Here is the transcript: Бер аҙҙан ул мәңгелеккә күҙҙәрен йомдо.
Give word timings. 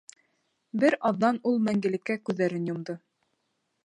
Бер 0.83 0.95
аҙҙан 1.09 1.37
ул 1.51 1.59
мәңгелеккә 1.67 2.15
күҙҙәрен 2.31 2.65
йомдо. 2.71 2.97